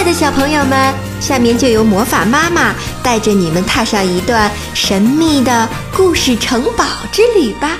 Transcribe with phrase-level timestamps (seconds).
[0.00, 7.76] 爱的小朋友们，下面就由魔法妈妈带着你们踏上一段神秘的故事城堡之旅吧。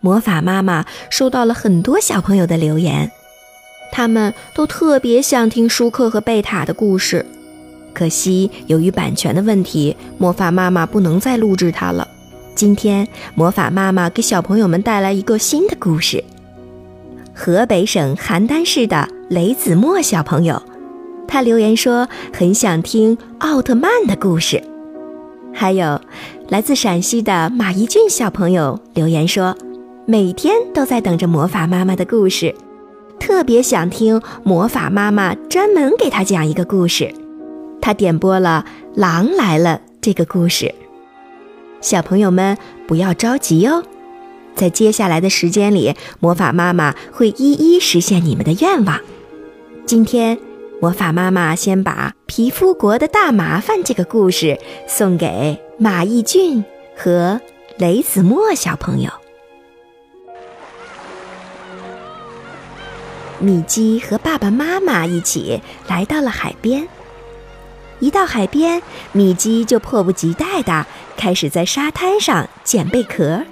[0.00, 3.10] 魔法妈妈收到了很多小朋友的留言，
[3.90, 7.24] 他们都特别想听舒克和贝塔的故事。
[7.94, 12.06] 可惜由于版权的问题，魔法妈妈不能再录制它了。
[12.54, 16.22] 今天，魔法妈妈给小朋友们带来一个新的故事。
[17.40, 20.60] 河北省邯郸市的雷子墨小朋友，
[21.28, 24.60] 他留言说很想听奥特曼的故事。
[25.54, 26.00] 还有，
[26.48, 29.56] 来自陕西的马一俊小朋友留言说，
[30.04, 32.52] 每天都在等着魔法妈妈的故事，
[33.20, 37.14] 特别想听魔法妈妈专门给他讲一个故事。
[37.80, 38.64] 他点播了
[39.00, 40.74] 《狼来了》这个故事。
[41.80, 43.84] 小朋友们不要着急哦，
[44.58, 48.98] 在接下来的时间里，魔法妈妈会一一实现你们的愿望。
[49.86, 50.36] 今天，
[50.80, 56.64] 魔法妈妈先把《皮肤国的大麻烦》这个故事送给马义俊
[56.96, 57.40] 和
[57.78, 59.10] 雷子墨小朋友。
[63.38, 66.88] 米基和爸爸妈妈一起来到了海边。
[68.00, 70.84] 一到海边，米基就迫不及待地
[71.16, 73.44] 开始在沙滩上捡贝壳。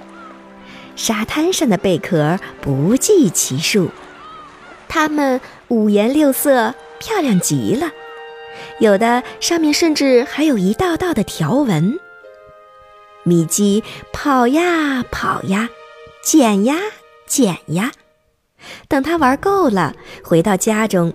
[0.96, 3.90] 沙滩上的贝壳不计其数，
[4.88, 7.92] 它们五颜六色，漂亮极了。
[8.80, 11.98] 有的上面甚至还有一道道的条纹。
[13.22, 15.68] 米基跑呀跑呀，
[16.24, 16.76] 捡呀
[17.26, 17.92] 捡呀，
[18.88, 19.94] 等他玩够了，
[20.24, 21.12] 回到家中，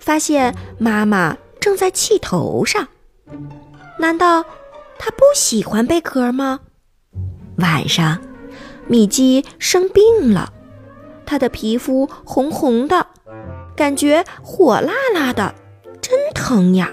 [0.00, 1.36] 发现妈妈。
[1.60, 2.86] 正在气头上，
[3.98, 4.44] 难道
[4.96, 6.60] 他不喜欢贝壳吗？
[7.56, 8.18] 晚上，
[8.88, 10.52] 米基生病了，
[11.26, 13.06] 他的皮肤红红的，
[13.76, 15.54] 感觉火辣辣的，
[16.00, 16.90] 真疼呀！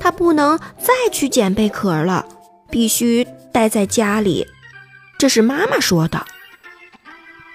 [0.00, 2.26] 他不能再去捡贝壳了，
[2.70, 4.46] 必须待在家里。
[5.16, 6.24] 这是妈妈说的。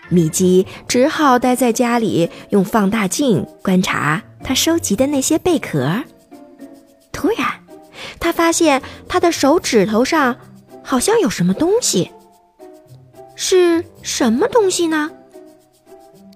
[0.08, 6.04] 米基只好待在家里，用放大镜观察他收集的那些贝壳。
[7.12, 7.60] 突然，
[8.18, 10.38] 他发现他的手指头上
[10.82, 12.12] 好像有什么东西。
[13.40, 15.12] 是什么东西呢？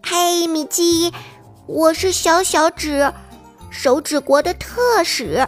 [0.04, 1.12] 嘿，米基，
[1.66, 3.12] 我是小小指，
[3.72, 5.48] 手指国的特使。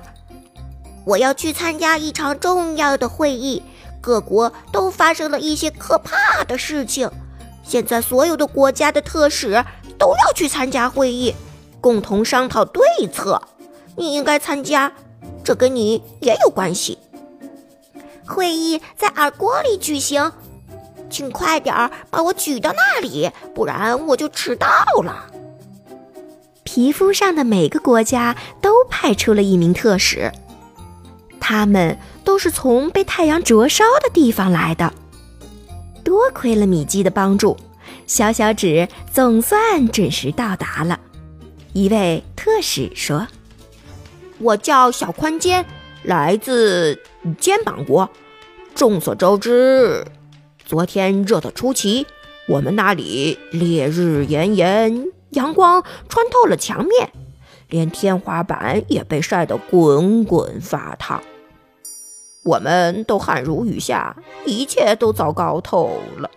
[1.06, 3.62] 我要去参加一场重要的会议，
[4.02, 7.08] 各国都发生了一些可怕的事情。
[7.62, 9.64] 现在所有的国家的特使
[10.00, 11.36] 都要去参加会议，
[11.80, 12.84] 共同商讨对
[13.14, 13.40] 策。
[13.96, 14.92] 你应该参加。
[15.44, 16.98] 这跟你也有关系。
[18.26, 20.32] 会议在耳郭里举行，
[21.14, 24.68] 请快点儿把我举到那里，不然我就迟到
[25.04, 25.26] 了。
[26.64, 30.32] 皮肤上的每个国家都派出了一名特使，
[31.40, 34.92] 他们都是从被太阳灼烧的地方来的。
[36.04, 37.56] 多亏了米基的帮助，
[38.08, 41.00] 小小指总算准时到达了。
[41.74, 43.28] 一位特使说。
[44.40, 45.64] 我叫小宽肩，
[46.02, 47.00] 来自
[47.40, 48.10] 肩膀国。
[48.74, 50.04] 众所周知，
[50.66, 52.08] 昨天热得出奇，
[52.48, 57.12] 我们那里烈日炎炎，阳光穿透了墙面，
[57.70, 61.22] 连天花板也被晒得滚滚发烫。
[62.44, 64.16] 我们都汗如雨下，
[64.46, 66.30] 一切都糟糕透了。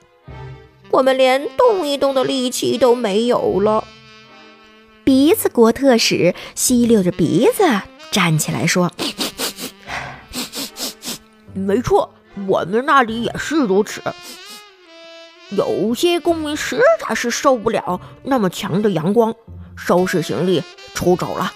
[0.91, 3.85] 我们连动一动的力气都没有了。
[5.05, 7.65] 鼻子国特使吸溜着鼻子。
[8.13, 8.91] 站起来说
[11.53, 12.15] ：“没错，
[12.47, 14.03] 我们那里也是如此。
[15.51, 19.35] 有些公民实在是受不了那么强的阳光，
[19.77, 20.63] 收拾行李
[20.95, 21.53] 出走了。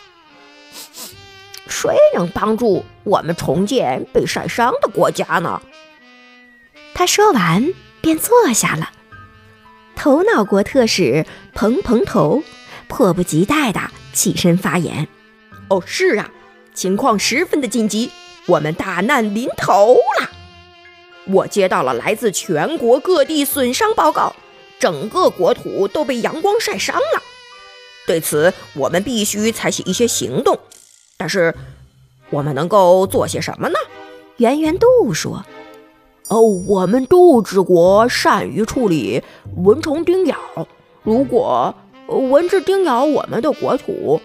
[1.67, 5.61] 谁能帮助我们重建被晒伤的国家呢？”
[6.95, 8.91] 他说完便坐下了。
[9.97, 12.43] 头脑国特使蓬蓬头
[12.89, 15.09] 迫不及待地起身发言
[15.69, 16.31] ：“哦，是啊。”
[16.73, 18.11] 情况十分的紧急，
[18.47, 20.31] 我们大难临头了。
[21.27, 24.35] 我接到了来自全国各地损伤报告，
[24.79, 27.23] 整个国土都被阳光晒伤了。
[28.07, 30.59] 对此，我们必须采取一些行动。
[31.17, 31.55] 但是，
[32.31, 33.75] 我们能够做些什么呢？
[34.39, 35.45] 圆圆度说
[36.29, 39.23] ：“哦，我们杜之国善于处理
[39.57, 40.37] 蚊虫叮咬。
[41.03, 41.75] 如果
[42.07, 44.21] 蚊子叮咬我们的国土，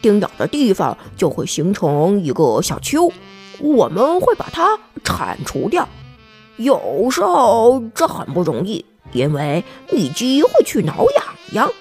[0.00, 3.12] 叮咬的地方就会形成一个小丘，
[3.60, 5.86] 我们会把它铲除掉。
[6.60, 11.72] 有时候这很不容易，因为米鸡会去挠痒痒，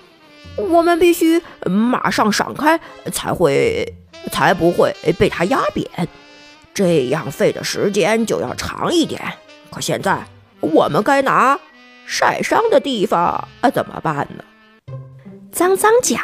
[0.55, 2.79] 我们必须马上闪开，
[3.11, 3.93] 才会
[4.31, 5.85] 才不会被它压扁。
[6.73, 9.21] 这样费的时间就要长一点。
[9.69, 10.25] 可现在
[10.61, 11.59] 我们该拿
[12.05, 14.43] 晒伤的地方啊怎么办呢？
[15.51, 16.17] 脏脏脚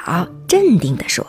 [0.48, 1.28] 镇定地说：“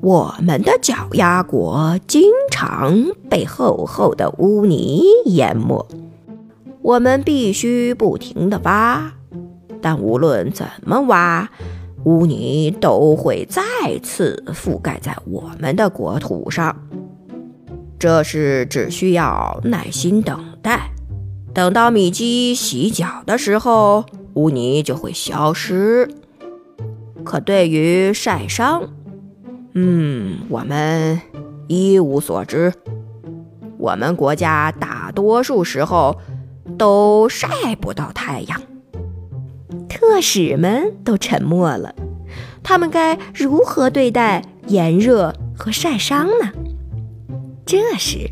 [0.00, 5.86] 我们的脚丫国经常被厚厚的污泥淹没，
[6.82, 9.12] 我们必须不停地挖。
[9.80, 11.48] 但无论怎么挖，
[12.04, 13.62] 污泥都会再
[14.02, 16.76] 次覆盖在我们的国土上。
[17.98, 20.90] 这是只需要耐心等待，
[21.54, 24.04] 等到米基洗脚的时候，
[24.34, 26.08] 污泥就会消失。”
[27.24, 28.82] 可对于晒伤，
[29.74, 31.20] 嗯，我们
[31.68, 32.72] 一无所知。
[33.78, 36.16] 我们国家大多数时候
[36.78, 38.62] 都晒不到太阳。
[39.88, 41.94] 特使们都沉默了，
[42.62, 46.52] 他们该如何对待炎热和晒伤呢？
[47.64, 48.30] 这时，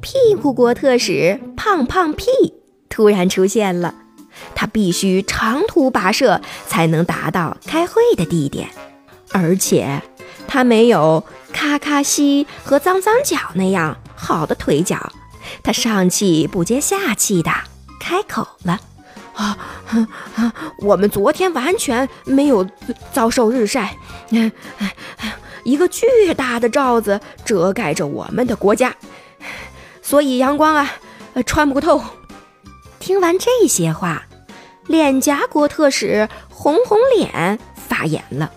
[0.00, 2.26] 屁股国特使胖胖屁
[2.88, 3.94] 突然出现了。
[4.54, 8.68] 他必须长途跋涉才能达到开会的地点，
[9.32, 10.00] 而且
[10.46, 15.12] 他没有咔咔西和脏脏脚那样好的腿脚。
[15.62, 17.50] 他上气不接下气的
[18.00, 18.80] 开口了
[19.34, 19.56] ：“啊，
[20.80, 22.66] 我们昨天完全没有
[23.12, 23.96] 遭受日晒，
[25.64, 26.06] 一个巨
[26.36, 28.94] 大的罩子遮盖着我们的国家，
[30.02, 30.90] 所以阳光啊，
[31.44, 32.02] 穿不透。”
[33.00, 34.24] 听完这些话。
[34.86, 38.50] 脸颊国特使红红脸发言了：“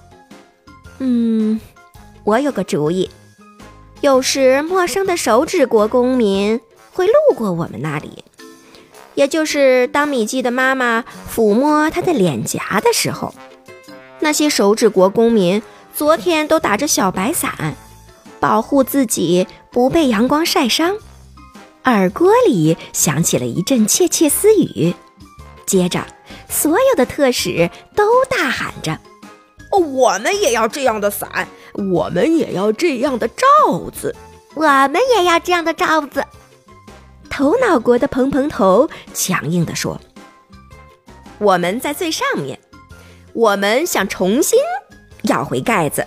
[0.99, 1.59] 嗯，
[2.23, 3.09] 我有个主意。
[3.99, 6.61] 有时陌生的手指国公民
[6.91, 8.23] 会路过我们那里，
[9.15, 11.03] 也就是当米基的妈妈
[11.33, 13.33] 抚摸他的脸颊的时候，
[14.19, 15.61] 那些手指国公民
[15.95, 17.75] 昨天都打着小白伞，
[18.39, 20.97] 保护自己不被阳光晒伤。
[21.85, 24.93] 耳郭里响起了一阵窃窃私语，
[25.65, 26.05] 接着。”
[26.47, 28.99] 所有的特使都大喊着
[29.71, 31.47] ：“哦，我们也要这样的伞，
[31.93, 34.13] 我们也要这样的罩子，
[34.53, 36.25] 我们也要这样的罩子。”
[37.31, 39.99] 头脑国的蓬蓬头强硬地说
[41.39, 42.59] ：“我们在最上面，
[43.33, 44.59] 我们想重新
[45.23, 46.05] 要回盖子。”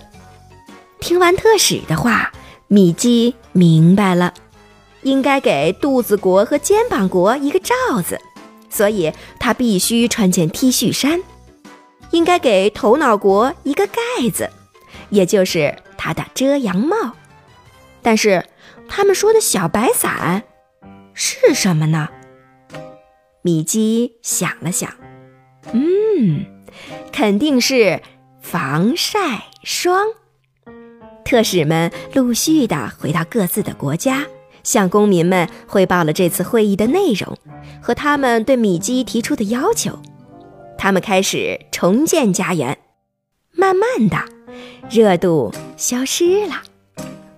[1.01, 2.31] 听完特使的话，
[2.67, 4.33] 米基明白了，
[5.01, 8.21] 应该给肚子国和肩膀国一个罩子。
[8.69, 11.21] 所以他必须穿件 T 恤衫，
[12.11, 14.49] 应该给头脑国一个盖子，
[15.09, 17.13] 也就是他的遮阳帽。
[18.01, 18.45] 但是
[18.87, 20.43] 他们说的小白伞
[21.15, 22.09] 是什么呢？
[23.41, 24.93] 米基想了想，
[25.73, 26.45] 嗯，
[27.11, 28.01] 肯定是
[28.39, 30.05] 防晒霜。
[31.23, 34.27] 特使们陆续的回到各自的国家。
[34.63, 37.37] 向公民们汇报了这次会议的内容
[37.79, 40.01] 和他们对米基提出的要求。
[40.75, 42.75] 他们开始重建家园。
[43.51, 44.17] 慢慢的，
[44.89, 46.63] 热度消失了，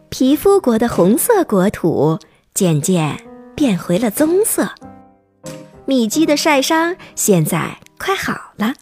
[0.08, 2.18] 皮肤国的红色国土
[2.54, 3.20] 渐渐
[3.58, 4.70] 变回了棕色。
[5.86, 8.76] 米基的晒伤现在快好了，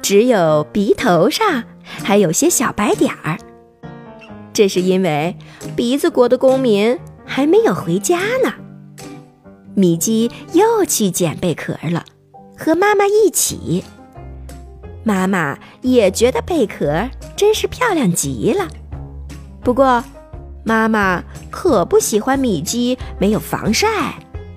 [0.00, 3.38] 只有鼻头上还有些小白点儿。
[4.52, 5.36] 这是因为
[5.74, 6.96] 鼻子国的公民。
[7.28, 8.54] 还没有回家呢，
[9.74, 12.04] 米基又去捡贝壳了，
[12.56, 13.82] 和妈妈一起。
[15.02, 18.68] 妈妈也觉得贝壳真是漂亮极了，
[19.60, 20.04] 不过
[20.64, 21.24] 妈妈
[21.56, 23.88] 可不喜欢米基没有防晒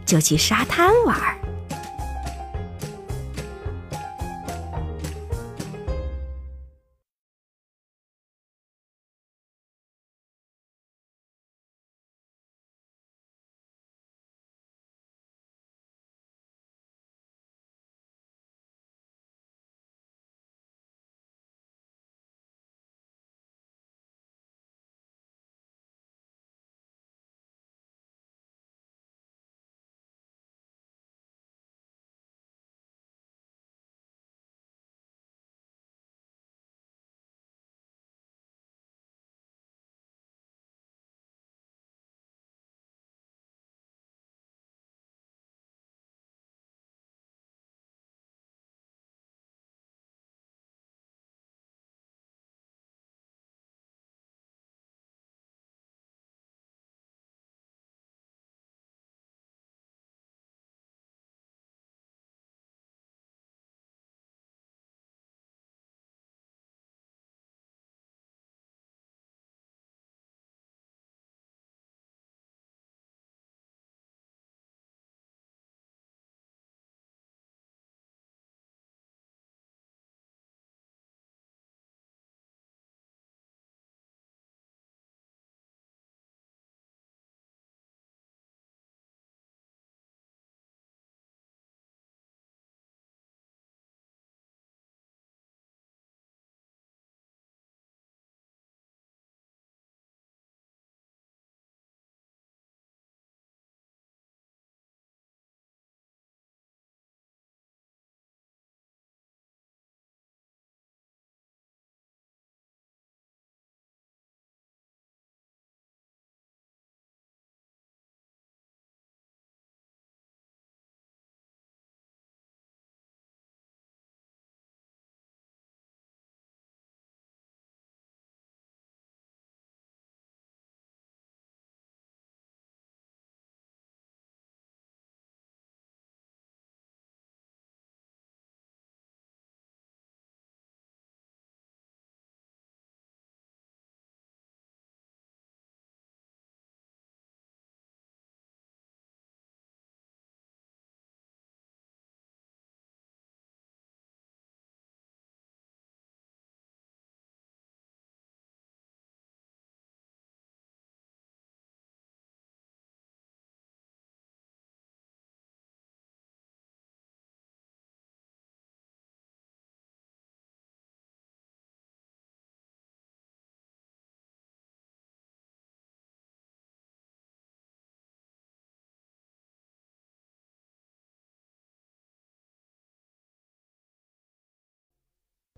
[0.05, 1.38] 就去沙滩玩儿。